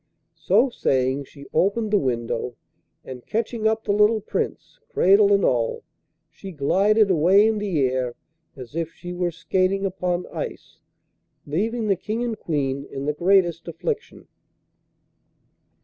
[0.39, 2.55] So saying, she opened the window,
[3.05, 5.83] and catching up the little Prince, cradle and all,
[6.27, 8.15] she glided away in the air
[8.55, 10.79] as if she were skating upon ice,
[11.45, 14.27] leaving the King and Queen in the greatest affliction.